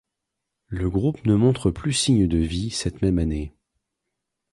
Le 0.65 0.89
groupe 0.89 1.23
ne 1.27 1.35
montre 1.35 1.69
plus 1.69 1.93
signe 1.93 2.25
de 2.27 2.39
vie 2.39 2.71
cette 2.71 3.03
même 3.03 3.19
année. 3.19 3.53